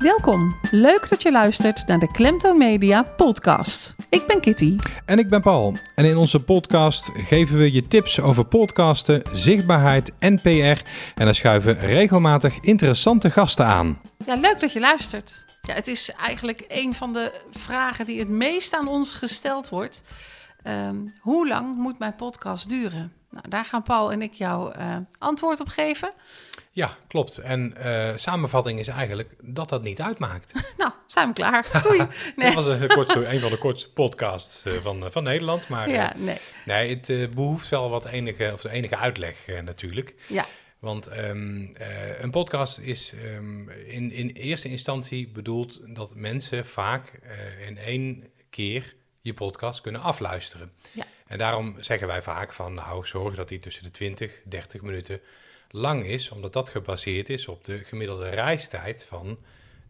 Welkom. 0.00 0.56
Leuk 0.70 1.08
dat 1.08 1.22
je 1.22 1.30
luistert 1.30 1.86
naar 1.86 1.98
de 1.98 2.10
Klemtoon 2.10 2.58
Media 2.58 3.02
podcast. 3.02 3.94
Ik 4.08 4.26
ben 4.26 4.40
Kitty. 4.40 4.76
En 5.04 5.18
ik 5.18 5.28
ben 5.28 5.40
Paul. 5.40 5.76
En 5.94 6.04
in 6.04 6.16
onze 6.16 6.44
podcast 6.44 7.10
geven 7.14 7.58
we 7.58 7.72
je 7.72 7.86
tips 7.86 8.20
over 8.20 8.44
podcasten, 8.44 9.22
zichtbaarheid 9.32 10.12
en 10.18 10.40
PR. 10.40 10.48
En 10.48 11.24
dan 11.24 11.34
schuiven 11.34 11.78
regelmatig 11.78 12.60
interessante 12.60 13.30
gasten 13.30 13.66
aan. 13.66 14.00
Ja, 14.26 14.34
leuk 14.34 14.60
dat 14.60 14.72
je 14.72 14.80
luistert. 14.80 15.44
Ja, 15.62 15.74
het 15.74 15.88
is 15.88 16.10
eigenlijk 16.10 16.64
een 16.68 16.94
van 16.94 17.12
de 17.12 17.40
vragen 17.50 18.04
die 18.06 18.18
het 18.18 18.28
meest 18.28 18.74
aan 18.74 18.88
ons 18.88 19.12
gesteld 19.12 19.68
wordt. 19.68 20.04
Ehm, 20.62 20.96
hoe 21.20 21.48
lang 21.48 21.76
moet 21.76 21.98
mijn 21.98 22.16
podcast 22.16 22.68
duren? 22.68 23.12
Nou, 23.30 23.48
daar 23.48 23.64
gaan 23.64 23.82
Paul 23.82 24.12
en 24.12 24.22
ik 24.22 24.32
jou 24.32 24.78
uh, 24.78 24.96
antwoord 25.18 25.60
op 25.60 25.68
geven. 25.68 26.12
Ja, 26.72 26.96
klopt. 27.08 27.38
En 27.38 27.74
uh, 27.78 28.16
samenvatting 28.16 28.78
is 28.78 28.88
eigenlijk 28.88 29.34
dat 29.44 29.68
dat 29.68 29.82
niet 29.82 30.00
uitmaakt. 30.00 30.52
nou, 30.78 30.92
zijn 31.06 31.28
we 31.28 31.34
klaar. 31.34 31.66
Doei. 31.82 32.06
Nee. 32.36 32.54
dat 32.54 32.64
was 32.64 32.66
een, 32.66 32.88
kortste, 32.88 33.26
een 33.26 33.40
van 33.40 33.50
de 33.50 33.58
kortste 33.58 33.90
podcasts 33.90 34.66
uh, 34.66 34.72
van, 34.72 35.10
van 35.10 35.22
Nederland. 35.22 35.68
Maar 35.68 35.90
ja, 35.90 36.12
nee. 36.16 36.38
nee, 36.64 36.88
het 36.88 37.34
behoeft 37.34 37.68
wel 37.68 37.90
wat 37.90 38.06
enige, 38.06 38.50
of 38.52 38.64
enige 38.64 38.96
uitleg 38.96 39.36
natuurlijk. 39.64 40.14
Ja. 40.26 40.46
Want 40.78 41.18
um, 41.18 41.74
een 42.20 42.30
podcast 42.30 42.78
is 42.78 43.12
um, 43.24 43.68
in, 43.70 44.12
in 44.12 44.28
eerste 44.28 44.68
instantie 44.68 45.28
bedoeld 45.28 45.94
dat 45.94 46.14
mensen 46.14 46.66
vaak 46.66 47.20
in 47.66 47.78
één 47.78 48.24
keer 48.50 48.94
je 49.20 49.34
podcast 49.34 49.80
kunnen 49.80 50.00
afluisteren. 50.00 50.72
Ja. 50.92 51.06
En 51.26 51.38
daarom 51.38 51.76
zeggen 51.80 52.06
wij 52.06 52.22
vaak 52.22 52.52
van, 52.52 52.74
nou, 52.74 53.06
zorg 53.06 53.34
dat 53.34 53.48
die 53.48 53.58
tussen 53.58 53.82
de 53.82 53.90
20, 53.90 54.40
30 54.44 54.82
minuten 54.82 55.20
lang 55.70 56.04
is, 56.04 56.30
omdat 56.30 56.52
dat 56.52 56.70
gebaseerd 56.70 57.28
is 57.28 57.48
op 57.48 57.64
de 57.64 57.78
gemiddelde 57.78 58.28
reistijd 58.28 59.04
van, 59.04 59.38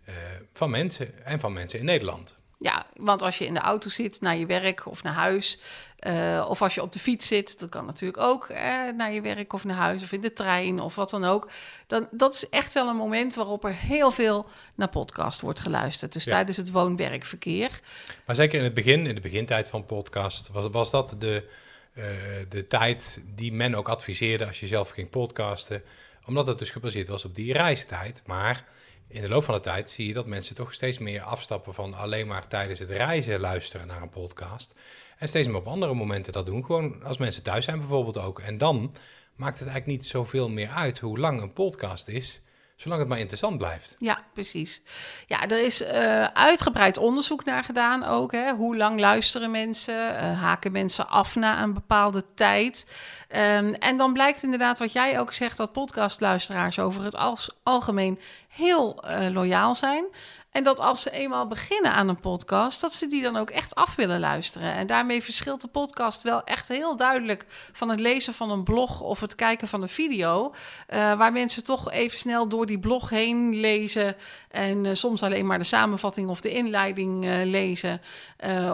uh, 0.09 0.15
van 0.53 0.71
mensen 0.71 1.25
en 1.25 1.41
van 1.41 1.53
mensen 1.53 1.79
in 1.79 1.85
Nederland. 1.85 2.39
Ja, 2.63 2.87
want 2.97 3.23
als 3.23 3.39
je 3.39 3.47
in 3.47 3.55
de 3.55 3.61
auto 3.61 3.89
zit 3.89 4.21
naar 4.21 4.37
je 4.37 4.47
werk 4.47 4.87
of 4.87 5.03
naar 5.03 5.13
huis, 5.13 5.59
uh, 6.01 6.47
of 6.49 6.63
als 6.63 6.75
je 6.75 6.83
op 6.83 6.93
de 6.93 6.99
fiets 6.99 7.27
zit, 7.27 7.61
dat 7.61 7.69
kan 7.69 7.85
natuurlijk 7.85 8.23
ook 8.23 8.49
eh, 8.49 8.89
naar 8.97 9.13
je 9.13 9.21
werk 9.21 9.53
of 9.53 9.65
naar 9.65 9.77
huis 9.77 10.03
of 10.03 10.13
in 10.13 10.21
de 10.21 10.33
trein 10.33 10.81
of 10.81 10.95
wat 10.95 11.11
dan 11.11 11.25
ook. 11.25 11.51
Dan, 11.87 12.09
dat 12.11 12.35
is 12.35 12.49
echt 12.49 12.73
wel 12.73 12.89
een 12.89 12.97
moment 12.97 13.35
waarop 13.35 13.65
er 13.65 13.75
heel 13.75 14.11
veel 14.11 14.47
naar 14.75 14.89
podcast 14.89 15.41
wordt 15.41 15.61
geluisterd. 15.61 16.13
Dus 16.13 16.25
ja. 16.25 16.33
tijdens 16.33 16.57
het 16.57 16.71
woon-werkverkeer. 16.71 17.81
Maar 18.27 18.37
zeker 18.37 18.59
in 18.59 18.65
het 18.65 18.75
begin, 18.75 19.07
in 19.07 19.15
de 19.15 19.21
begintijd 19.21 19.69
van 19.69 19.85
podcast, 19.85 20.51
was, 20.51 20.69
was 20.71 20.91
dat 20.91 21.15
de, 21.19 21.49
uh, 21.95 22.05
de 22.49 22.67
tijd 22.67 23.23
die 23.35 23.53
men 23.53 23.75
ook 23.75 23.89
adviseerde 23.89 24.47
als 24.47 24.61
je 24.61 24.67
zelf 24.67 24.91
ging 24.91 25.11
podcasten. 25.11 25.83
Omdat 26.25 26.47
het 26.47 26.59
dus 26.59 26.71
gebaseerd 26.71 27.09
was 27.09 27.25
op 27.25 27.35
die 27.35 27.53
reistijd. 27.53 28.23
Maar 28.27 28.65
in 29.09 29.21
de 29.21 29.29
loop 29.29 29.45
van 29.45 29.55
de 29.55 29.61
tijd 29.61 29.91
zie 29.91 30.07
je 30.07 30.13
dat 30.13 30.27
mensen 30.27 30.55
toch 30.55 30.73
steeds 30.73 30.99
meer 30.99 31.23
afstappen 31.23 31.75
van 31.75 31.95
alleen 31.95 32.27
maar 32.27 32.49
tijdens 32.49 32.79
het 32.79 32.91
reizen 32.91 33.41
luisteren 33.41 33.87
naar 33.87 34.03
een 34.03 34.09
podcast. 34.09 34.75
En 35.19 35.29
steeds 35.29 35.49
meer 35.49 35.57
op 35.57 35.67
andere 35.67 35.95
momenten 35.95 36.33
dat 36.33 36.47
doen. 36.47 36.65
Gewoon 36.65 37.05
als 37.05 37.19
mensen 37.19 37.43
thuis 37.43 37.65
zijn 37.65 37.79
bijvoorbeeld 37.79 38.19
ook. 38.19 38.41
En 38.41 38.59
dan 38.59 38.95
maakt 39.35 39.59
het 39.59 39.69
eigenlijk 39.69 39.99
niet 39.99 40.07
zoveel 40.07 40.49
meer 40.49 40.69
uit 40.69 40.99
hoe 40.99 41.19
lang 41.19 41.41
een 41.41 41.53
podcast 41.53 42.09
is. 42.09 42.41
Zolang 42.81 43.01
het 43.01 43.09
maar 43.11 43.19
interessant 43.19 43.59
blijft. 43.59 43.95
Ja, 43.99 44.25
precies. 44.33 44.83
Ja, 45.27 45.43
er 45.43 45.61
is 45.61 45.83
uh, 45.83 46.25
uitgebreid 46.25 46.99
onderzoek 46.99 47.45
naar 47.45 47.65
gedaan 47.65 48.05
ook. 48.05 48.33
Hè. 48.33 48.53
Hoe 48.53 48.77
lang 48.77 49.01
luisteren 49.01 49.51
mensen? 49.51 50.15
Uh, 50.15 50.41
haken 50.41 50.73
mensen 50.73 51.09
af 51.09 51.35
na 51.37 51.63
een 51.63 51.75
bepaalde 51.75 52.25
tijd? 52.35 52.97
Um, 53.29 53.75
en 53.75 53.97
dan 53.97 54.13
blijkt 54.13 54.43
inderdaad 54.43 54.79
wat 54.79 54.93
jij 54.93 55.21
ook 55.21 55.33
zegt... 55.33 55.57
dat 55.57 55.73
podcastluisteraars 55.73 56.79
over 56.79 57.05
het 57.05 57.17
al 57.17 57.39
algemeen 57.63 58.19
heel 58.61 59.05
uh, 59.05 59.29
loyaal 59.29 59.75
zijn. 59.75 60.05
En 60.51 60.65
dat 60.65 60.81
als 60.81 61.03
ze 61.03 61.11
eenmaal 61.11 61.47
beginnen 61.47 61.93
aan 61.93 62.09
een 62.09 62.21
podcast, 62.21 62.81
dat 62.81 62.93
ze 62.93 63.07
die 63.07 63.23
dan 63.23 63.37
ook 63.37 63.51
echt 63.51 63.75
af 63.75 63.95
willen 63.95 64.21
luisteren. 64.21 64.73
En 64.73 64.87
daarmee 64.87 65.23
verschilt 65.23 65.61
de 65.61 65.69
podcast 65.69 66.23
wel 66.23 66.45
echt 66.45 66.69
heel 66.69 66.97
duidelijk 66.97 67.45
van 67.73 67.89
het 67.89 68.01
lezen 68.01 68.35
van 68.35 68.51
een 68.51 68.65
blog 68.65 69.01
of 69.01 69.21
het 69.21 69.35
kijken 69.35 69.69
van 69.69 69.83
een 69.83 69.89
video. 69.89 70.55
Uh, 70.89 71.15
waar 71.15 71.33
mensen 71.33 71.65
toch 71.65 71.91
even 71.91 72.19
snel 72.19 72.49
door 72.49 72.67
die 72.67 72.79
blog 72.79 73.11
heen 73.11 73.61
lezen. 73.61 74.17
En 74.51 74.85
uh, 74.85 74.95
soms 74.95 75.23
alleen 75.23 75.47
maar 75.47 75.59
de 75.59 75.65
samenvatting 75.65 76.29
of 76.29 76.41
de 76.41 76.53
inleiding 76.53 77.25
uh, 77.25 77.45
lezen. 77.45 78.01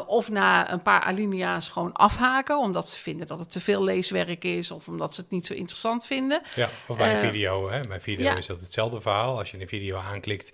of 0.06 0.30
na 0.30 0.72
een 0.72 0.82
paar 0.82 1.00
alinea's 1.00 1.68
gewoon 1.68 1.92
afhaken, 1.92 2.58
omdat 2.58 2.88
ze 2.88 2.98
vinden 2.98 3.26
dat 3.26 3.38
het 3.38 3.52
te 3.52 3.60
veel 3.60 3.82
leeswerk 3.82 4.44
is. 4.44 4.70
Of 4.70 4.88
omdat 4.88 5.14
ze 5.14 5.20
het 5.20 5.30
niet 5.30 5.46
zo 5.46 5.54
interessant 5.54 6.06
vinden. 6.06 6.42
Ja, 6.54 6.68
of 6.86 6.96
bij 6.96 7.10
een 7.10 7.30
video. 7.30 7.70
Hè? 7.70 7.80
Bij 7.80 8.00
video 8.00 8.24
ja. 8.24 8.36
is 8.36 8.46
dat 8.46 8.60
hetzelfde 8.60 9.00
verhaal. 9.00 9.38
Als 9.38 9.50
je 9.50 9.60
een 9.60 9.68
video 9.68 9.75
aanklikt 9.96 10.52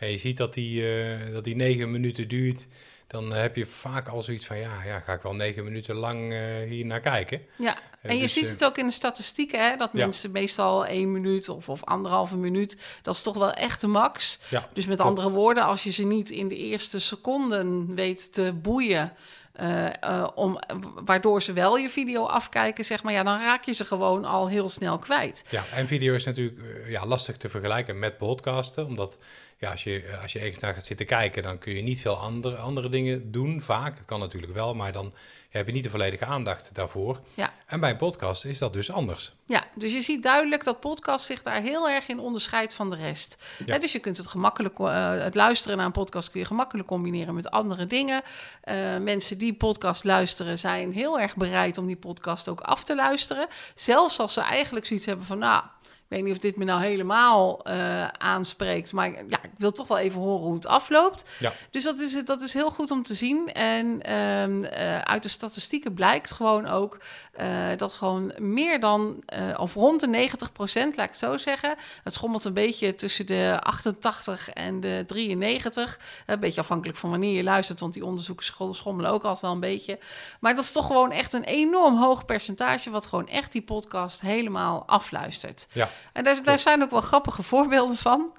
en 0.00 0.10
je 0.10 0.18
ziet 0.18 0.36
dat 0.36 0.54
die, 0.54 0.82
uh, 0.82 1.32
dat 1.32 1.44
die 1.44 1.56
negen 1.56 1.90
minuten 1.90 2.28
duurt, 2.28 2.66
dan 3.06 3.32
heb 3.32 3.56
je 3.56 3.66
vaak 3.66 4.08
al 4.08 4.22
zoiets 4.22 4.46
van, 4.46 4.58
ja, 4.58 4.84
ja 4.84 5.00
ga 5.00 5.12
ik 5.12 5.22
wel 5.22 5.34
negen 5.34 5.64
minuten 5.64 5.94
lang 5.94 6.32
uh, 6.32 6.38
hier 6.68 6.86
naar 6.86 7.00
kijken. 7.00 7.40
Ja, 7.56 7.78
en 8.02 8.14
je 8.14 8.22
dus, 8.22 8.32
ziet 8.32 8.48
het 8.48 8.64
ook 8.64 8.78
in 8.78 8.86
de 8.86 8.92
statistieken, 8.92 9.70
hè, 9.70 9.76
dat 9.76 9.90
ja. 9.92 9.98
mensen 9.98 10.30
meestal 10.30 10.86
één 10.86 11.12
minuut 11.12 11.48
of, 11.48 11.68
of 11.68 11.84
anderhalve 11.84 12.36
minuut, 12.36 12.78
dat 13.02 13.14
is 13.14 13.22
toch 13.22 13.36
wel 13.36 13.52
echt 13.52 13.80
de 13.80 13.86
max. 13.86 14.38
Ja, 14.50 14.68
dus 14.72 14.86
met 14.86 15.00
klopt. 15.00 15.18
andere 15.18 15.36
woorden, 15.36 15.64
als 15.64 15.82
je 15.82 15.90
ze 15.90 16.04
niet 16.04 16.30
in 16.30 16.48
de 16.48 16.56
eerste 16.56 16.98
seconden 16.98 17.94
weet 17.94 18.32
te 18.32 18.52
boeien, 18.52 19.12
uh, 19.60 19.86
uh, 20.04 20.28
om, 20.34 20.58
waardoor 21.04 21.42
ze 21.42 21.52
wel 21.52 21.76
je 21.76 21.90
video 21.90 22.24
afkijken, 22.24 22.84
zeg 22.84 23.02
maar, 23.02 23.12
ja, 23.12 23.22
dan 23.22 23.38
raak 23.38 23.64
je 23.64 23.72
ze 23.72 23.84
gewoon 23.84 24.24
al 24.24 24.48
heel 24.48 24.68
snel 24.68 24.98
kwijt. 24.98 25.44
Ja, 25.50 25.62
en 25.74 25.86
video 25.86 26.14
is 26.14 26.24
natuurlijk 26.24 26.58
uh, 26.58 26.90
ja, 26.90 27.06
lastig 27.06 27.36
te 27.36 27.48
vergelijken 27.48 27.98
met 27.98 28.18
podcasten, 28.18 28.86
omdat 28.86 29.18
ja, 29.58 29.70
als, 29.70 29.84
je, 29.84 30.18
als 30.22 30.32
je 30.32 30.38
ergens 30.38 30.58
naar 30.58 30.74
gaat 30.74 30.84
zitten 30.84 31.06
kijken, 31.06 31.42
dan 31.42 31.58
kun 31.58 31.74
je 31.74 31.82
niet 31.82 32.00
veel 32.00 32.16
andere, 32.16 32.56
andere 32.56 32.88
dingen 32.88 33.30
doen, 33.30 33.62
vaak. 33.62 33.96
Het 33.96 34.06
kan 34.06 34.20
natuurlijk 34.20 34.52
wel, 34.52 34.74
maar 34.74 34.92
dan 34.92 35.12
ja, 35.50 35.58
heb 35.58 35.66
je 35.66 35.72
niet 35.72 35.84
de 35.84 35.90
volledige 35.90 36.24
aandacht 36.24 36.74
daarvoor. 36.74 37.20
Ja. 37.34 37.54
En 37.66 37.80
bij 37.80 37.90
een 37.90 37.96
podcast 37.96 38.44
is 38.44 38.58
dat 38.58 38.72
dus 38.72 38.92
anders. 38.92 39.34
Ja, 39.50 39.64
dus 39.74 39.92
je 39.92 40.00
ziet 40.00 40.22
duidelijk 40.22 40.64
dat 40.64 40.80
podcast 40.80 41.26
zich 41.26 41.42
daar 41.42 41.60
heel 41.60 41.88
erg 41.88 42.08
in 42.08 42.18
onderscheidt 42.18 42.74
van 42.74 42.90
de 42.90 42.96
rest. 42.96 43.44
Ja. 43.66 43.78
Dus 43.78 43.92
je 43.92 43.98
kunt 43.98 44.16
het 44.16 44.26
gemakkelijk, 44.26 44.78
uh, 44.78 45.22
het 45.22 45.34
luisteren 45.34 45.76
naar 45.76 45.86
een 45.86 45.92
podcast 45.92 46.30
kun 46.30 46.40
je 46.40 46.46
gemakkelijk 46.46 46.88
combineren 46.88 47.34
met 47.34 47.50
andere 47.50 47.86
dingen. 47.86 48.22
Uh, 48.64 48.74
mensen 48.98 49.38
die 49.38 49.54
podcast 49.54 50.04
luisteren 50.04 50.58
zijn 50.58 50.92
heel 50.92 51.20
erg 51.20 51.36
bereid 51.36 51.78
om 51.78 51.86
die 51.86 51.96
podcast 51.96 52.48
ook 52.48 52.60
af 52.60 52.84
te 52.84 52.94
luisteren. 52.94 53.46
Zelfs 53.74 54.18
als 54.18 54.32
ze 54.32 54.40
eigenlijk 54.40 54.86
zoiets 54.86 55.06
hebben 55.06 55.26
van, 55.26 55.38
nou, 55.38 55.62
weet 56.10 56.24
niet 56.24 56.32
of 56.32 56.38
dit 56.38 56.56
me 56.56 56.64
nou 56.64 56.82
helemaal 56.82 57.68
uh, 57.68 58.08
aanspreekt, 58.08 58.92
maar 58.92 59.12
ja, 59.12 59.42
ik 59.42 59.50
wil 59.56 59.72
toch 59.72 59.86
wel 59.86 59.98
even 59.98 60.20
horen 60.20 60.44
hoe 60.44 60.54
het 60.54 60.66
afloopt. 60.66 61.24
Ja. 61.38 61.52
Dus 61.70 61.84
dat 61.84 62.00
is, 62.00 62.24
dat 62.24 62.42
is 62.42 62.54
heel 62.54 62.70
goed 62.70 62.90
om 62.90 63.02
te 63.02 63.14
zien. 63.14 63.52
En 63.52 64.14
um, 64.16 64.64
uh, 64.64 64.98
uit 64.98 65.22
de 65.22 65.28
statistieken 65.28 65.94
blijkt 65.94 66.32
gewoon 66.32 66.66
ook 66.66 67.00
uh, 67.40 67.46
dat 67.76 67.92
gewoon 67.92 68.32
meer 68.38 68.80
dan, 68.80 69.22
of 69.56 69.74
rond 69.74 70.00
de 70.00 70.06
90 70.06 70.52
procent, 70.52 70.96
laat 70.96 71.04
ik 71.04 71.10
het 71.10 71.20
zo 71.20 71.36
zeggen. 71.36 71.74
Het 72.04 72.12
schommelt 72.12 72.44
een 72.44 72.52
beetje 72.52 72.94
tussen 72.94 73.26
de 73.26 73.58
88 73.60 74.50
en 74.50 74.80
de 74.80 75.04
93. 75.06 75.98
Een 76.26 76.40
beetje 76.40 76.60
afhankelijk 76.60 76.98
van 76.98 77.10
wanneer 77.10 77.36
je 77.36 77.42
luistert, 77.42 77.80
want 77.80 77.92
die 77.92 78.04
onderzoeken 78.04 78.74
schommelen 78.74 79.10
ook 79.10 79.22
altijd 79.22 79.40
wel 79.40 79.52
een 79.52 79.60
beetje. 79.60 79.98
Maar 80.40 80.54
dat 80.54 80.64
is 80.64 80.72
toch 80.72 80.86
gewoon 80.86 81.12
echt 81.12 81.32
een 81.32 81.44
enorm 81.44 81.96
hoog 81.96 82.24
percentage, 82.24 82.90
wat 82.90 83.06
gewoon 83.06 83.28
echt 83.28 83.52
die 83.52 83.62
podcast 83.62 84.20
helemaal 84.20 84.82
afluistert. 84.86 85.66
Ja. 85.72 85.88
En 86.12 86.24
daar, 86.24 86.42
daar, 86.44 86.58
zijn 86.58 86.82
ook 86.82 86.90
wel 86.90 87.00
grappige 87.00 87.42
voorbeelden 87.42 87.96
van. 87.96 88.36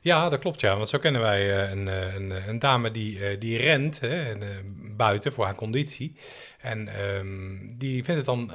Ja, 0.00 0.28
dat 0.28 0.40
klopt 0.40 0.60
ja. 0.60 0.76
Want 0.76 0.88
zo 0.88 0.98
kennen 0.98 1.20
wij 1.20 1.46
uh, 1.46 1.70
een, 1.70 1.86
een, 1.86 2.48
een, 2.48 2.58
dame 2.58 2.90
die, 2.90 3.38
die 3.38 3.58
rent 3.58 4.00
hè, 4.00 4.24
en, 4.24 4.42
buiten 4.96 5.32
voor 5.32 5.44
haar 5.44 5.54
conditie. 5.54 6.16
En 6.58 7.00
um, 7.16 7.74
die 7.78 8.04
vindt 8.04 8.26
het 8.26 8.26
dan 8.26 8.52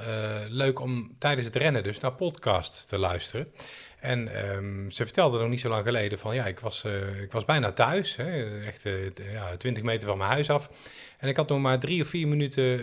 leuk 0.49 0.79
om 0.79 1.15
tijdens 1.17 1.45
het 1.45 1.55
rennen 1.55 1.83
dus 1.83 1.99
naar 1.99 2.13
podcasts 2.13 2.85
te 2.85 2.97
luisteren. 2.97 3.51
En 3.99 4.49
um, 4.55 4.91
ze 4.91 5.03
vertelde 5.03 5.39
nog 5.39 5.49
niet 5.49 5.59
zo 5.59 5.69
lang 5.69 5.85
geleden 5.85 6.19
van 6.19 6.35
ja, 6.35 6.45
ik 6.45 6.59
was, 6.59 6.85
ik 7.21 7.31
was 7.31 7.45
bijna 7.45 7.71
thuis, 7.71 8.15
hè, 8.15 8.61
echt 8.65 8.83
ja, 9.31 9.57
20 9.57 9.83
meter 9.83 10.07
van 10.07 10.17
mijn 10.17 10.29
huis 10.29 10.49
af. 10.49 10.69
En 11.17 11.27
ik 11.27 11.35
had 11.35 11.49
nog 11.49 11.59
maar 11.59 11.79
drie 11.79 12.01
of 12.01 12.07
vier 12.07 12.27
minuten 12.27 12.81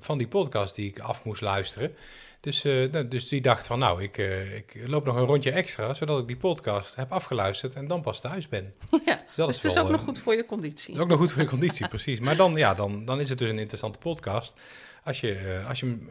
van 0.00 0.18
die 0.18 0.28
podcast 0.28 0.74
die 0.74 0.88
ik 0.88 0.98
af 0.98 1.24
moest 1.24 1.40
luisteren. 1.40 1.94
Dus, 2.40 2.60
dus 3.08 3.28
die 3.28 3.40
dacht 3.40 3.66
van, 3.66 3.78
nou, 3.78 4.02
ik, 4.02 4.16
ik 4.56 4.86
loop 4.86 5.04
nog 5.04 5.16
een 5.16 5.26
rondje 5.26 5.50
extra, 5.50 5.94
zodat 5.94 6.20
ik 6.20 6.26
die 6.26 6.36
podcast 6.36 6.94
heb 6.94 7.12
afgeluisterd 7.12 7.74
en 7.76 7.86
dan 7.86 8.02
pas 8.02 8.20
thuis 8.20 8.48
ben. 8.48 8.74
Ja, 9.06 9.22
dus 9.26 9.36
dat 9.36 9.46
dus 9.46 9.56
is 9.56 9.62
het 9.62 9.70
is 9.70 9.74
wel, 9.74 9.84
ook 9.84 9.90
nog 9.90 10.00
goed 10.00 10.18
voor 10.18 10.34
je 10.34 10.46
conditie. 10.46 11.00
Ook 11.00 11.08
nog 11.08 11.18
goed 11.18 11.32
voor 11.32 11.42
je 11.42 11.48
conditie, 11.48 11.88
precies. 11.96 12.20
Maar 12.20 12.36
dan, 12.36 12.54
ja, 12.54 12.74
dan, 12.74 13.04
dan 13.04 13.20
is 13.20 13.28
het 13.28 13.38
dus 13.38 13.48
een 13.48 13.58
interessante 13.58 13.98
podcast 13.98 14.60
als 15.04 15.20
je, 15.20 15.62
als 15.68 15.80
je 15.80 15.86
hem 15.86 16.08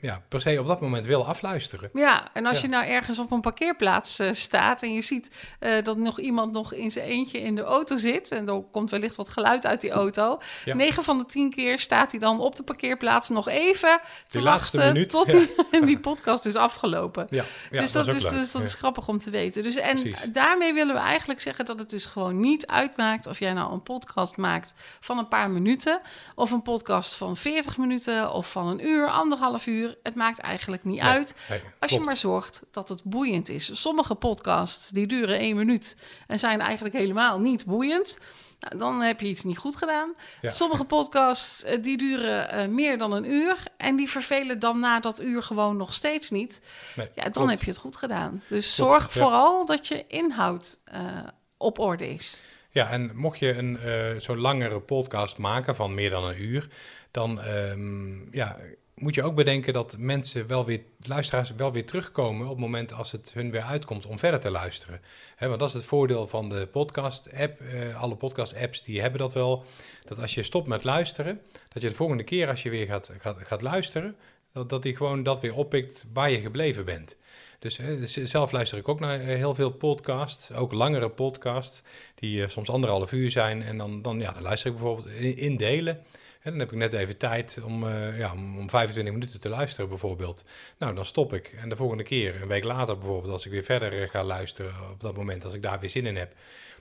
ja, 0.00 0.22
per 0.28 0.40
se 0.40 0.60
op 0.60 0.66
dat 0.66 0.80
moment 0.80 1.06
wil 1.06 1.26
afluisteren. 1.26 1.90
Ja, 1.92 2.28
en 2.32 2.46
als 2.46 2.56
Ja. 2.56 2.62
je 2.62 2.68
nou 2.68 2.84
ergens 2.84 3.18
op 3.18 3.30
een 3.30 3.40
parkeerplaats 3.40 4.18
eh, 4.18 4.32
staat 4.32 4.82
en 4.82 4.94
je 4.94 5.02
ziet 5.02 5.30
eh, 5.58 5.72
dat 5.82 5.96
nog 5.96 6.20
iemand 6.20 6.52
nog 6.52 6.72
in 6.72 6.90
zijn 6.90 7.06
eentje 7.06 7.40
in 7.40 7.54
de 7.54 7.62
auto 7.62 7.96
zit 7.96 8.30
en 8.30 8.48
er 8.48 8.62
komt 8.70 8.90
wellicht 8.90 9.16
wat 9.16 9.28
geluid 9.28 9.66
uit 9.66 9.80
die 9.80 9.90
auto. 9.90 10.40
Ja. 10.64 10.74
9 10.74 11.02
van 11.02 11.18
de 11.18 11.26
10 11.26 11.50
keer 11.50 11.78
staat 11.78 12.10
hij 12.10 12.20
dan 12.20 12.40
op 12.40 12.56
de 12.56 12.62
parkeerplaats 12.62 13.28
nog 13.28 13.48
even 13.48 14.00
te 14.02 14.08
Die 14.30 14.40
laatste 14.42 14.76
wachten 14.76 14.92
minuut, 14.92 15.08
tot 15.10 15.26
ja. 15.30 15.38
die, 15.70 15.84
die 15.90 15.98
podcast 16.00 16.46
is 16.46 16.56
afgelopen. 16.56 17.26
Ja, 17.30 17.44
dus 17.70 17.92
dat, 17.92 18.14
is, 18.14 18.28
dus 18.28 18.52
dat 18.52 18.62
is 18.62 18.74
grappig 18.74 19.08
om 19.08 19.18
te 19.18 19.30
weten. 19.30 19.62
Dus, 19.62 19.76
en 19.76 20.00
Precies. 20.00 20.22
daarmee 20.32 20.72
willen 20.72 20.94
we 20.94 21.00
eigenlijk 21.00 21.40
zeggen 21.40 21.64
dat 21.64 21.78
het 21.78 21.90
dus 21.90 22.04
gewoon 22.04 22.40
niet 22.40 22.66
uitmaakt 22.66 23.26
of 23.26 23.38
jij 23.38 23.52
nou 23.52 23.72
een 23.72 23.82
podcast 23.82 24.36
maakt 24.36 24.74
van 25.00 25.18
een 25.18 25.28
paar 25.28 25.50
minuten 25.50 26.00
of 26.34 26.50
een 26.50 26.62
podcast 26.62 27.14
van 27.14 27.36
40 27.36 27.76
minuten 27.78 28.32
of 28.32 28.50
van 28.50 28.66
een 28.66 28.86
uur, 28.86 29.08
anderhalf 29.10 29.66
uur. 29.66 29.81
Het 30.02 30.14
maakt 30.14 30.38
eigenlijk 30.38 30.84
niet 30.84 31.00
Nee, 31.00 31.10
uit. 31.10 31.34
nee, 31.48 31.60
Als 31.78 31.90
je 31.90 32.00
maar 32.00 32.16
zorgt 32.16 32.62
dat 32.70 32.88
het 32.88 33.04
boeiend 33.04 33.48
is. 33.48 33.80
Sommige 33.80 34.14
podcasts 34.14 34.88
die 34.88 35.06
duren 35.06 35.38
één 35.38 35.56
minuut 35.56 35.96
en 36.26 36.38
zijn 36.38 36.60
eigenlijk 36.60 36.94
helemaal 36.94 37.40
niet 37.40 37.64
boeiend. 37.66 38.18
Nou, 38.60 38.78
dan 38.78 39.00
heb 39.00 39.20
je 39.20 39.26
iets 39.28 39.42
niet 39.44 39.58
goed 39.58 39.76
gedaan. 39.76 40.14
Ja. 40.40 40.50
Sommige 40.50 40.84
podcasts 40.96 41.62
eh, 41.64 41.82
die 41.82 41.96
duren 41.96 42.50
eh, 42.50 42.68
meer 42.68 42.98
dan 42.98 43.12
een 43.12 43.30
uur 43.32 43.56
en 43.76 43.96
die 43.96 44.10
vervelen 44.10 44.58
dan 44.58 44.78
na 44.78 45.00
dat 45.00 45.20
uur 45.20 45.42
gewoon 45.42 45.76
nog 45.76 45.94
steeds 45.94 46.30
niet. 46.30 46.62
Nee, 46.96 47.08
Ja, 47.14 47.22
dan 47.22 47.32
klopt. 47.32 47.50
heb 47.50 47.60
je 47.60 47.70
het 47.70 47.78
goed 47.78 47.96
gedaan. 47.96 48.42
Dus 48.48 48.74
Klopt, 48.74 48.90
zorg 48.90 49.14
ja. 49.14 49.20
vooral 49.20 49.66
dat 49.66 49.88
je 49.88 50.04
inhoud 50.06 50.78
eh, 50.84 51.18
op 51.56 51.78
orde 51.78 52.08
is. 52.08 52.40
Ja, 52.70 52.90
en 52.90 53.10
mocht 53.16 53.38
je 53.38 53.56
een 53.58 53.78
eh, 53.78 54.20
zo'n 54.20 54.38
langere 54.38 54.80
podcast 54.80 55.38
maken 55.38 55.76
van 55.76 55.94
meer 55.94 56.10
dan 56.10 56.24
een 56.24 56.42
uur, 56.42 56.68
dan 57.10 57.40
ehm, 57.40 58.34
ja, 58.36 58.56
moet 58.94 59.14
je 59.14 59.22
ook 59.22 59.34
bedenken 59.34 59.72
dat 59.72 59.96
mensen 59.98 60.46
wel 60.46 60.64
weer, 60.64 60.82
luisteraars 61.06 61.54
wel 61.54 61.72
weer 61.72 61.86
terugkomen 61.86 62.44
op 62.44 62.50
het 62.50 62.60
moment 62.60 62.92
als 62.92 63.12
het 63.12 63.32
hun 63.34 63.50
weer 63.50 63.62
uitkomt 63.62 64.06
om 64.06 64.18
verder 64.18 64.40
te 64.40 64.50
luisteren. 64.50 65.00
Want 65.38 65.58
dat 65.58 65.68
is 65.68 65.74
het 65.74 65.84
voordeel 65.84 66.26
van 66.26 66.48
de 66.48 66.66
podcast-app. 66.66 67.60
Eh, 67.60 68.02
alle 68.02 68.16
podcast-apps 68.16 68.82
die 68.82 69.00
hebben 69.00 69.20
dat 69.20 69.34
wel. 69.34 69.64
Dat 70.04 70.18
als 70.18 70.34
je 70.34 70.42
stopt 70.42 70.68
met 70.68 70.84
luisteren, 70.84 71.40
dat 71.72 71.82
je 71.82 71.88
de 71.88 71.94
volgende 71.94 72.24
keer 72.24 72.48
als 72.48 72.62
je 72.62 72.70
weer 72.70 72.86
gaat, 72.86 73.10
gaat, 73.18 73.38
gaat 73.38 73.62
luisteren, 73.62 74.16
dat, 74.52 74.68
dat 74.68 74.82
die 74.82 74.96
gewoon 74.96 75.22
dat 75.22 75.40
weer 75.40 75.54
oppikt 75.54 76.06
waar 76.12 76.30
je 76.30 76.40
gebleven 76.40 76.84
bent. 76.84 77.16
Dus 77.62 77.76
dus 77.76 78.12
zelf 78.12 78.52
luister 78.52 78.78
ik 78.78 78.88
ook 78.88 79.00
naar 79.00 79.20
eh, 79.20 79.26
heel 79.26 79.54
veel 79.54 79.70
podcasts, 79.70 80.52
ook 80.52 80.72
langere 80.72 81.10
podcasts, 81.10 81.82
die 82.14 82.42
eh, 82.42 82.48
soms 82.48 82.70
anderhalf 82.70 83.12
uur 83.12 83.30
zijn. 83.30 83.62
En 83.62 83.78
dan, 83.78 84.02
dan, 84.02 84.20
ja, 84.20 84.32
dan 84.32 84.42
luister 84.42 84.70
ik 84.70 84.76
bijvoorbeeld 84.76 85.08
in, 85.16 85.56
delen. 85.56 85.96
En 86.40 86.50
dan 86.50 86.58
heb 86.58 86.72
ik 86.72 86.78
net 86.78 86.92
even 86.92 87.16
tijd 87.16 87.60
om, 87.64 87.88
eh, 87.88 88.18
ja, 88.18 88.32
om 88.32 88.58
om 88.58 88.70
25 88.70 89.12
minuten 89.12 89.40
te 89.40 89.48
luisteren 89.48 89.88
bijvoorbeeld. 89.88 90.44
Nou, 90.78 90.94
dan 90.94 91.06
stop 91.06 91.32
ik. 91.32 91.54
En 91.60 91.68
de 91.68 91.76
volgende 91.76 92.02
keer, 92.02 92.42
een 92.42 92.48
week 92.48 92.64
later 92.64 92.98
bijvoorbeeld, 92.98 93.32
als 93.32 93.46
ik 93.46 93.52
weer 93.52 93.62
verder 93.62 94.08
ga 94.08 94.24
luisteren 94.24 94.74
op 94.90 95.00
dat 95.00 95.16
moment, 95.16 95.44
als 95.44 95.54
ik 95.54 95.62
daar 95.62 95.80
weer 95.80 95.90
zin 95.90 96.06
in 96.06 96.16
heb, 96.16 96.34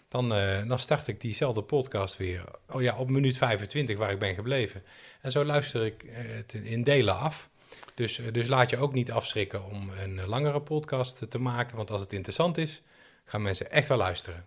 dan, 0.10 0.30
dan 0.68 0.80
start 0.80 1.08
ik 1.08 1.22
diezelfde 1.22 1.62
podcast 1.62 2.18
weer 2.18 2.44
oh 2.70 2.82
ja, 2.82 2.98
op 2.98 3.10
minuut 3.10 3.38
25 3.38 3.98
waar 3.98 4.12
ik 4.12 4.20
ben 4.20 4.36
gebleven. 4.36 4.84
En 5.22 5.32
zo 5.32 5.46
luister 5.46 5.86
ik 5.86 6.06
het 6.10 6.54
in 6.54 6.84
delen 6.84 7.18
af. 7.18 7.50
Dus, 7.96 8.20
eh, 8.20 8.32
dus 8.32 8.48
laat 8.48 8.70
je 8.70 8.78
ook 8.78 8.94
niet 8.94 9.12
afschrikken 9.12 9.66
om 9.66 9.90
een 9.90 10.20
eh, 10.20 10.28
langere 10.28 10.62
podcast 10.62 11.30
te 11.30 11.40
maken. 11.40 11.76
Want 11.78 11.92
als 11.92 12.02
het 12.02 12.14
interessant 12.14 12.58
is, 12.58 12.82
gaan 13.26 13.42
mensen 13.42 13.72
echt 13.72 13.88
wel 13.88 13.98
luisteren. 13.98 14.46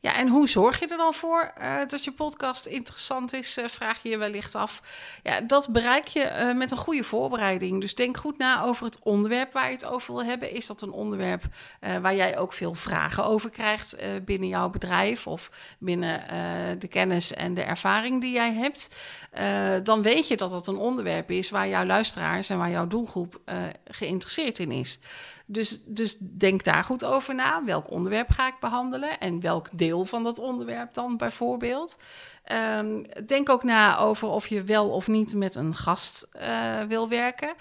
Ja, 0.00 0.14
en 0.14 0.28
hoe 0.28 0.48
zorg 0.48 0.80
je 0.80 0.86
er 0.86 0.96
dan 0.96 1.14
voor 1.14 1.52
eh, 1.56 1.76
dat 1.86 2.04
je 2.04 2.12
podcast 2.12 2.66
interessant 2.66 3.32
is, 3.32 3.56
eh, 3.56 3.68
vraag 3.68 4.02
je 4.02 4.08
je 4.08 4.18
wellicht 4.18 4.54
af. 4.54 4.82
Ja, 5.22 5.40
dat 5.40 5.68
bereik 5.68 6.06
je 6.06 6.20
eh, 6.20 6.54
met 6.54 6.70
een 6.70 6.76
goede 6.76 7.04
voorbereiding. 7.04 7.80
Dus 7.80 7.94
denk 7.94 8.16
goed 8.16 8.38
na 8.38 8.62
over 8.62 8.84
het 8.84 8.98
onderwerp 9.02 9.52
waar 9.52 9.66
je 9.66 9.72
het 9.72 9.86
over 9.86 10.14
wil 10.14 10.24
hebben. 10.24 10.50
Is 10.50 10.66
dat 10.66 10.82
een 10.82 10.92
onderwerp 10.92 11.42
waar 12.00 12.14
jij 12.14 12.38
ook 12.38 12.52
veel 12.52 12.74
vragen 12.74 13.24
over 13.24 13.50
krijgt 13.50 13.96
binnen 14.24 14.48
jouw 14.48 14.68
bedrijf 14.68 15.26
of 15.26 15.50
binnen 15.78 16.22
de 16.78 16.88
kennis 16.88 17.34
en 17.34 17.54
de 17.54 17.62
ervaring 17.62 18.20
die 18.20 18.32
jij 18.32 18.52
hebt? 18.52 18.88
Dan 19.84 20.02
weet 20.02 20.28
je 20.28 20.36
dat 20.36 20.50
dat 20.50 20.66
een 20.66 20.76
onderwerp 20.76 21.30
is 21.30 21.50
waar 21.50 21.68
jouw 21.68 21.84
luisteraars 21.84 22.48
en 22.48 22.58
waar 22.58 22.70
jouw 22.70 22.86
doelgroep 22.86 23.40
geïnteresseerd 23.84 24.58
in 24.58 24.72
is. 24.72 24.98
Dus, 25.50 25.84
dus 25.84 26.16
denk 26.20 26.64
daar 26.64 26.84
goed 26.84 27.04
over 27.04 27.34
na. 27.34 27.64
Welk 27.64 27.90
onderwerp 27.90 28.30
ga 28.30 28.46
ik 28.46 28.60
behandelen 28.60 29.18
en 29.18 29.40
welk 29.40 29.78
deel 29.78 30.04
van 30.04 30.22
dat 30.22 30.38
onderwerp 30.38 30.94
dan 30.94 31.16
bijvoorbeeld? 31.16 32.00
Ehm, 32.44 33.02
denk 33.26 33.48
ook 33.48 33.62
na 33.62 33.98
over 33.98 34.28
of 34.28 34.46
je 34.46 34.62
wel 34.62 34.90
of 34.90 35.06
niet 35.06 35.34
met 35.34 35.54
een 35.54 35.74
gast 35.74 36.26
eh, 36.32 36.82
wil 36.82 37.08
werken 37.08 37.54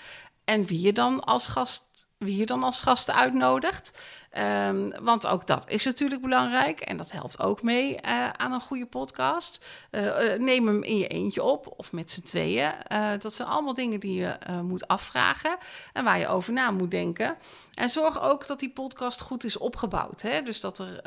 en 0.43 0.65
wie 0.65 0.81
je 0.81 0.93
dan 0.93 1.19
als 1.19 1.47
gast, 1.47 2.07
wie 2.17 2.37
je 2.37 2.45
dan 2.45 2.63
als 2.63 2.81
gast 2.81 3.11
uitnodigt. 3.11 4.01
Ehm, 4.37 4.89
want 5.03 5.27
ook 5.27 5.47
dat 5.47 5.69
is 5.69 5.85
natuurlijk 5.85 6.21
belangrijk 6.21 6.79
en 6.79 6.97
dat 6.97 7.11
helpt 7.11 7.39
ook 7.39 7.61
mee 7.61 7.95
eh, 7.95 8.29
aan 8.29 8.51
een 8.51 8.61
goede 8.61 8.85
podcast. 8.85 9.65
Eh, 9.89 10.33
eh, 10.33 10.41
neem 10.41 10.67
hem 10.67 10.83
in 10.83 10.97
je 10.97 11.07
eentje 11.07 11.43
op 11.43 11.73
of 11.77 11.91
met 11.91 12.11
z'n 12.11 12.21
tweeën. 12.21 12.71
Dat 13.19 13.33
zijn 13.33 13.47
allemaal 13.47 13.73
dingen 13.73 13.99
die 13.99 14.19
je 14.19 14.37
moet 14.63 14.87
afvragen 14.87 15.57
en 15.93 16.03
waar 16.03 16.19
je 16.19 16.27
over 16.27 16.53
na 16.53 16.71
moet 16.71 16.91
denken. 16.91 17.37
En 17.73 17.89
zorg 17.89 18.21
ook 18.21 18.47
dat 18.47 18.59
die 18.59 18.69
podcast 18.69 19.21
goed 19.21 19.43
is 19.43 19.57
opgebouwd. 19.57 20.21
Hè? 20.21 20.41
Dus 20.41 20.59
dat 20.59 20.79
er 20.79 20.99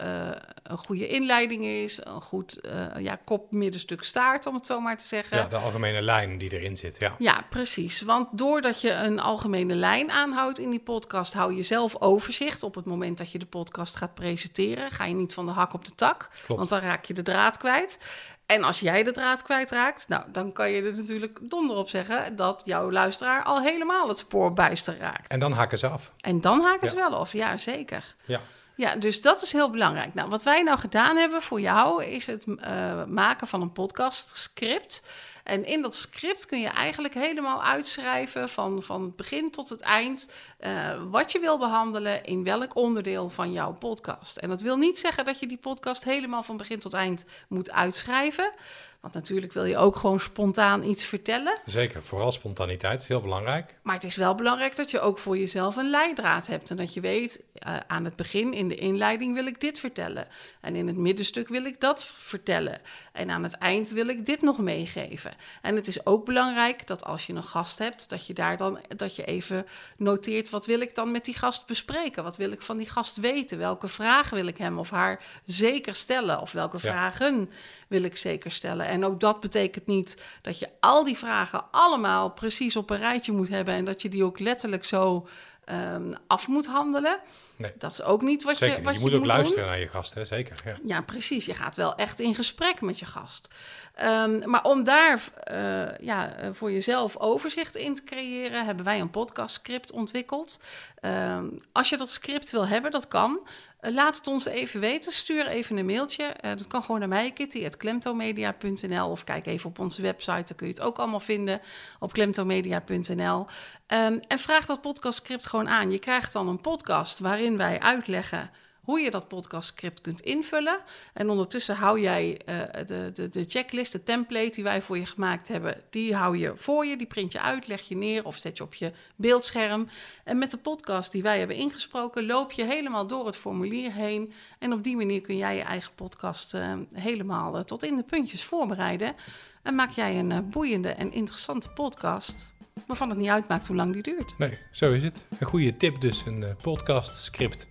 een 0.62 0.78
goede 0.78 1.08
inleiding 1.08 1.64
is, 1.64 2.00
een 2.04 2.22
goed 2.22 2.60
ja, 2.98 3.18
kop, 3.24 3.52
middenstuk, 3.52 4.04
staart, 4.04 4.46
om 4.46 4.54
het 4.54 4.66
zo 4.66 4.80
maar 4.80 4.98
te 4.98 5.04
zeggen. 5.04 5.36
Ja, 5.36 5.48
de 5.48 5.56
algemene 5.56 6.02
lijn 6.02 6.38
die 6.38 6.58
erin 6.58 6.76
zit. 6.76 6.98
Ja. 6.98 7.14
Ja, 7.18 7.44
precies. 7.50 8.02
Want 8.02 8.28
doordat 8.32 8.80
je 8.80 8.92
een 8.92 9.20
algemene 9.20 9.74
lijn 9.74 10.10
aanhoudt 10.10 10.58
in 10.58 10.70
die 10.70 10.80
podcast, 10.80 11.32
hou 11.32 11.54
je 11.54 11.62
zelf 11.62 12.00
overzicht. 12.00 12.62
Op 12.62 12.74
het 12.74 12.84
moment 12.84 13.19
dat 13.20 13.32
je 13.32 13.38
de 13.38 13.46
podcast 13.46 13.96
gaat 13.96 14.14
presenteren, 14.14 14.90
ga 14.90 15.04
je 15.04 15.14
niet 15.14 15.34
van 15.34 15.46
de 15.46 15.52
hak 15.52 15.72
op 15.72 15.84
de 15.84 15.94
tak. 15.94 16.28
Klopt. 16.44 16.58
Want 16.58 16.68
dan 16.68 16.80
raak 16.80 17.04
je 17.04 17.14
de 17.14 17.22
draad 17.22 17.56
kwijt. 17.56 17.98
En 18.46 18.64
als 18.64 18.80
jij 18.80 19.02
de 19.02 19.12
draad 19.12 19.42
kwijtraakt, 19.42 20.08
nou, 20.08 20.22
dan 20.32 20.52
kan 20.52 20.70
je 20.70 20.82
er 20.82 20.96
natuurlijk 20.96 21.38
donder 21.42 21.76
op 21.76 21.88
zeggen 21.88 22.36
dat 22.36 22.62
jouw 22.64 22.90
luisteraar 22.90 23.42
al 23.42 23.62
helemaal 23.62 24.08
het 24.08 24.18
spoor 24.18 24.52
bijster 24.52 24.98
raakt. 24.98 25.30
En 25.30 25.38
dan 25.38 25.52
hakken 25.52 25.78
ze 25.78 25.88
af. 25.88 26.12
En 26.20 26.40
dan 26.40 26.64
haken 26.64 26.88
ze 26.88 26.94
wel 26.94 27.14
af, 27.14 27.32
ja, 27.32 27.56
zeker. 27.56 28.14
Ja. 28.24 28.40
Ja, 28.76 28.96
dus 28.96 29.20
dat 29.20 29.42
is 29.42 29.52
heel 29.52 29.70
belangrijk. 29.70 30.14
Nou, 30.14 30.28
wat 30.28 30.42
wij 30.42 30.62
nou 30.62 30.78
gedaan 30.78 31.16
hebben 31.16 31.42
voor 31.42 31.60
jou 31.60 32.04
is 32.04 32.26
het 32.26 32.44
eh, 32.56 33.04
maken 33.04 33.46
van 33.46 33.60
een 33.60 33.72
podcastscript. 33.72 35.02
En 35.44 35.64
in 35.64 35.82
dat 35.82 35.96
script 35.96 36.46
kun 36.46 36.60
je 36.60 36.68
eigenlijk 36.68 37.14
helemaal 37.14 37.62
uitschrijven 37.62 38.48
van, 38.48 38.82
van 38.82 39.02
het 39.02 39.16
begin 39.16 39.50
tot 39.50 39.68
het 39.68 39.80
eind 39.80 40.32
eh, 40.58 41.02
wat 41.10 41.32
je 41.32 41.38
wil 41.38 41.58
behandelen 41.58 42.24
in 42.24 42.44
welk 42.44 42.76
onderdeel 42.76 43.30
van 43.30 43.52
jouw 43.52 43.72
podcast. 43.72 44.36
En 44.36 44.48
dat 44.48 44.60
wil 44.60 44.76
niet 44.76 44.98
zeggen 44.98 45.24
dat 45.24 45.40
je 45.40 45.46
die 45.46 45.58
podcast 45.58 46.04
helemaal 46.04 46.42
van 46.42 46.56
begin 46.56 46.78
tot 46.78 46.94
eind 46.94 47.24
moet 47.48 47.70
uitschrijven. 47.70 48.52
Want 49.00 49.14
natuurlijk 49.14 49.52
wil 49.52 49.64
je 49.64 49.76
ook 49.76 49.96
gewoon 49.96 50.20
spontaan 50.20 50.82
iets 50.82 51.04
vertellen. 51.04 51.60
Zeker, 51.64 52.02
vooral 52.02 52.32
spontaniteit 52.32 53.02
is 53.02 53.08
heel 53.08 53.20
belangrijk. 53.20 53.78
Maar 53.82 53.94
het 53.94 54.04
is 54.04 54.16
wel 54.16 54.34
belangrijk 54.34 54.76
dat 54.76 54.90
je 54.90 55.00
ook 55.00 55.18
voor 55.18 55.38
jezelf 55.38 55.76
een 55.76 55.90
leidraad 55.90 56.46
hebt. 56.46 56.70
En 56.70 56.76
dat 56.76 56.94
je 56.94 57.00
weet, 57.00 57.42
eh, 57.54 57.76
aan 57.86 58.04
het 58.04 58.16
begin, 58.16 58.54
in 58.54 58.68
de 58.68 58.74
inleiding 58.74 59.34
wil 59.34 59.46
ik 59.46 59.60
dit 59.60 59.78
vertellen. 59.78 60.26
En 60.60 60.76
in 60.76 60.86
het 60.86 60.96
middenstuk 60.96 61.48
wil 61.48 61.64
ik 61.64 61.80
dat 61.80 62.04
vertellen. 62.04 62.80
En 63.12 63.30
aan 63.30 63.42
het 63.42 63.52
eind 63.54 63.90
wil 63.90 64.08
ik 64.08 64.26
dit 64.26 64.40
nog 64.42 64.58
meegeven. 64.58 65.32
En 65.62 65.74
het 65.76 65.86
is 65.86 66.06
ook 66.06 66.24
belangrijk 66.24 66.86
dat 66.86 67.04
als 67.04 67.26
je 67.26 67.32
een 67.32 67.42
gast 67.44 67.78
hebt, 67.78 68.08
dat 68.08 68.26
je 68.26 68.34
daar 68.34 68.56
dan 68.56 68.78
dat 68.96 69.16
je 69.16 69.24
even 69.24 69.66
noteert, 69.96 70.50
wat 70.50 70.66
wil 70.66 70.80
ik 70.80 70.94
dan 70.94 71.10
met 71.10 71.24
die 71.24 71.34
gast 71.34 71.66
bespreken? 71.66 72.22
Wat 72.22 72.36
wil 72.36 72.52
ik 72.52 72.62
van 72.62 72.76
die 72.76 72.88
gast 72.88 73.16
weten? 73.16 73.58
Welke 73.58 73.88
vragen 73.88 74.36
wil 74.36 74.46
ik 74.46 74.58
hem 74.58 74.78
of 74.78 74.90
haar 74.90 75.22
zeker 75.44 75.94
stellen? 75.94 76.40
Of 76.40 76.52
welke 76.52 76.78
Ja. 76.82 76.90
vragen 76.90 77.50
wil 77.88 78.02
ik 78.02 78.16
zeker 78.16 78.52
stellen? 78.52 78.88
En 78.90 79.04
ook 79.04 79.20
dat 79.20 79.40
betekent 79.40 79.86
niet 79.86 80.22
dat 80.42 80.58
je 80.58 80.68
al 80.80 81.04
die 81.04 81.18
vragen 81.18 81.64
allemaal 81.70 82.30
precies 82.30 82.76
op 82.76 82.90
een 82.90 82.98
rijtje 82.98 83.32
moet 83.32 83.48
hebben 83.48 83.74
en 83.74 83.84
dat 83.84 84.02
je 84.02 84.08
die 84.08 84.24
ook 84.24 84.38
letterlijk 84.38 84.84
zo 84.84 85.28
ehm, 85.64 86.12
af 86.26 86.48
moet 86.48 86.66
handelen. 86.66 87.20
Nee. 87.60 87.72
Dat 87.78 87.90
is 87.90 88.02
ook 88.02 88.22
niet 88.22 88.42
wat 88.42 88.56
Zeker, 88.56 88.74
je 88.74 88.80
je, 88.80 88.86
wat 88.86 88.94
je 88.94 89.00
moet 89.00 89.14
ook 89.14 89.24
luisteren 89.24 89.66
naar 89.66 89.78
je 89.78 89.88
gast, 89.88 90.14
hè? 90.14 90.24
zeker. 90.24 90.56
Ja. 90.64 90.78
Ja, 90.84 91.00
precies. 91.00 91.44
Je 91.44 91.54
gaat 91.54 91.76
wel 91.76 91.94
echt 91.94 92.20
in 92.20 92.34
gesprek 92.34 92.80
met 92.80 92.98
je 92.98 93.06
gast. 93.06 93.48
Ehm, 93.94 94.50
maar 94.50 94.64
om 94.64 94.84
daar 94.84 95.22
eh, 95.44 95.98
ja, 96.06 96.34
eh, 96.34 96.48
voor 96.52 96.72
jezelf 96.72 97.16
overzicht 97.16 97.76
in 97.76 97.94
te 97.94 98.04
creëren, 98.04 98.64
hebben 98.64 98.84
wij 98.84 99.00
een 99.00 99.10
podcastscript 99.10 99.92
ontwikkeld. 99.92 100.60
Ehm, 101.00 101.44
als 101.72 101.88
je 101.88 101.96
dat 101.96 102.10
script 102.10 102.50
wil 102.50 102.66
hebben, 102.66 102.90
dat 102.90 103.08
kan. 103.08 103.48
Eh, 103.80 103.92
laat 103.92 104.16
het 104.16 104.26
ons 104.26 104.44
even 104.44 104.80
weten. 104.80 105.12
Stuur 105.12 105.46
even 105.46 105.76
een 105.76 105.86
mailtje. 105.86 106.34
Dat 106.40 106.66
kan 106.66 106.82
gewoon 106.82 107.00
naar 107.00 107.08
mij, 107.08 107.32
kitty.klemtomedia.nl 107.32 109.08
of 109.08 109.24
kijk 109.24 109.46
even 109.46 109.68
op 109.68 109.78
onze 109.78 110.02
website. 110.02 110.32
Daar 110.32 110.54
kun 110.56 110.66
je 110.66 110.72
het 110.72 110.82
ook 110.82 110.98
allemaal 110.98 111.20
vinden 111.20 111.60
op 111.98 112.12
klemtomedia.nl. 112.12 113.46
Ehm, 113.86 114.18
en 114.28 114.38
vraag 114.38 114.66
dat 114.66 114.80
podcastscript 114.80 115.46
gewoon 115.46 115.68
aan. 115.68 115.90
Je 115.90 115.98
krijgt 115.98 116.32
dan 116.32 116.48
een 116.48 116.60
podcast 116.60 117.18
waarin 117.18 117.49
wij 117.56 117.80
uitleggen 117.80 118.50
hoe 118.80 119.00
je 119.00 119.10
dat 119.10 119.28
podcastscript 119.28 120.00
kunt 120.00 120.20
invullen. 120.20 120.78
En 121.12 121.30
ondertussen 121.30 121.76
hou 121.76 122.00
jij 122.00 122.40
uh, 122.48 122.62
de, 122.86 123.10
de, 123.14 123.28
de 123.28 123.44
checklist, 123.48 123.92
de 123.92 124.02
template 124.02 124.50
die 124.50 124.64
wij 124.64 124.82
voor 124.82 124.98
je 124.98 125.06
gemaakt 125.06 125.48
hebben, 125.48 125.82
die 125.90 126.14
hou 126.14 126.36
je 126.36 126.52
voor 126.56 126.86
je, 126.86 126.96
die 126.96 127.06
print 127.06 127.32
je 127.32 127.40
uit, 127.40 127.66
leg 127.66 127.88
je 127.88 127.96
neer 127.96 128.24
of 128.24 128.36
zet 128.36 128.56
je 128.56 128.62
op 128.62 128.74
je 128.74 128.92
beeldscherm. 129.16 129.88
En 130.24 130.38
met 130.38 130.50
de 130.50 130.56
podcast 130.56 131.12
die 131.12 131.22
wij 131.22 131.38
hebben 131.38 131.56
ingesproken, 131.56 132.26
loop 132.26 132.52
je 132.52 132.64
helemaal 132.64 133.06
door 133.06 133.26
het 133.26 133.36
formulier 133.36 133.92
heen. 133.92 134.32
En 134.58 134.72
op 134.72 134.82
die 134.82 134.96
manier 134.96 135.20
kun 135.20 135.36
jij 135.36 135.56
je 135.56 135.62
eigen 135.62 135.94
podcast 135.94 136.54
uh, 136.54 136.72
helemaal 136.92 137.56
uh, 137.56 137.62
tot 137.62 137.82
in 137.82 137.96
de 137.96 138.02
puntjes 138.02 138.44
voorbereiden. 138.44 139.14
En 139.62 139.74
maak 139.74 139.90
jij 139.90 140.18
een 140.18 140.50
boeiende 140.50 140.88
en 140.88 141.12
interessante 141.12 141.68
podcast 141.68 142.52
waarvan 142.86 143.08
het 143.08 143.18
niet 143.18 143.28
uitmaakt 143.28 143.66
hoe 143.66 143.76
lang 143.76 143.92
die 143.92 144.02
duurt. 144.02 144.34
Nee, 144.38 144.52
zo 144.70 144.92
is 144.92 145.02
het. 145.02 145.26
Een 145.38 145.46
goede 145.46 145.76
tip 145.76 146.00
dus, 146.00 146.22
een 146.26 146.44
podcast 146.62 147.22
script. 147.22 147.68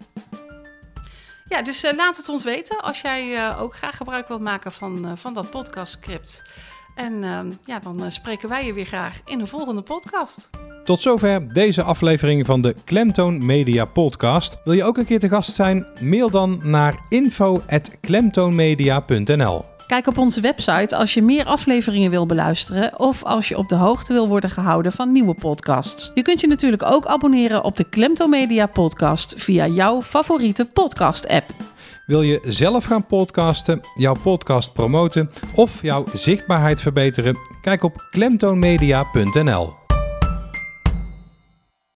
Ja, 1.50 1.62
dus 1.62 1.84
uh, 1.84 1.92
laat 1.96 2.18
het 2.18 2.30
ons 2.30 2.44
weten 2.44 2.82
als 2.82 3.02
jij 3.02 3.28
uh, 3.28 3.62
ook 3.62 3.76
graag 3.76 3.98
gebruik 3.98 4.28
wilt 4.28 4.42
maken 4.42 4.72
van, 4.72 5.06
uh, 5.06 5.12
van 5.16 5.34
dat 5.34 5.50
podcastscript. 5.50 6.44
En 6.96 7.24
ehm, 7.24 7.52
ja, 7.64 7.80
dan 7.80 8.12
spreken 8.12 8.50
wij 8.50 8.66
je 8.66 8.74
weer 8.74 8.86
graag 8.86 9.22
in 9.26 9.40
een 9.40 9.48
volgende 9.48 9.82
podcast. 9.82 10.50
Tot 10.84 11.02
zover 11.02 11.54
deze 11.54 11.84
aflevering 11.84 12.46
van 12.46 12.62
de 12.62 12.76
Klemtoon 12.84 13.46
Media 13.46 13.86
Podcast. 13.86 14.58
Wil 14.64 14.74
je 14.74 14.84
ook 14.84 14.98
een 14.98 15.06
keer 15.06 15.20
te 15.20 15.30
gast 15.30 15.56
zijn? 15.56 15.86
Mail 16.02 16.30
dan 16.30 16.60
naar 16.64 17.00
info.klemtoonmedia.nl 17.10 19.79
Kijk 19.90 20.08
op 20.08 20.18
onze 20.18 20.42
website 20.42 20.96
als 20.96 21.14
je 21.14 21.22
meer 21.22 21.46
afleveringen 21.46 22.10
wil 22.10 22.26
beluisteren 22.26 23.00
of 23.00 23.24
als 23.24 23.48
je 23.48 23.58
op 23.58 23.70
de 23.70 23.76
hoogte 23.76 24.14
wil 24.14 24.28
worden 24.28 24.50
gehouden 24.50 24.92
van 24.92 25.12
nieuwe 25.12 25.34
podcasts. 25.34 26.12
Je 26.14 26.22
kunt 26.22 26.42
je 26.42 26.48
natuurlijk 26.48 26.84
ook 26.84 27.06
abonneren 27.06 27.64
op 27.64 27.78
de 27.78 27.84
Klemto 27.84 28.28
Media 28.28 28.66
podcast 28.66 29.34
via 29.38 29.68
jouw 29.68 30.02
favoriete 30.02 30.66
podcast 30.66 31.28
app. 31.28 31.46
Wil 32.06 32.22
je 32.22 32.40
zelf 32.44 32.86
gaan 32.86 33.06
podcasten, 33.06 33.82
jouw 33.96 34.16
podcast 34.24 34.74
promoten 34.74 35.30
of 35.56 35.82
jouw 35.82 36.06
zichtbaarheid 36.14 36.82
verbeteren? 36.82 37.38
Kijk 37.62 37.84
op 37.84 38.08
klemtoonmedia.nl. 38.12 39.79